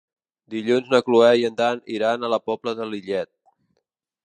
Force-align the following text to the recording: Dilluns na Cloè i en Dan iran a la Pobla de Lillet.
Dilluns 0.53 0.89
na 0.93 1.01
Cloè 1.09 1.27
i 1.41 1.45
en 1.51 1.59
Dan 1.59 1.83
iran 1.97 2.25
a 2.29 2.33
la 2.37 2.41
Pobla 2.51 2.75
de 2.81 2.91
Lillet. 2.95 3.33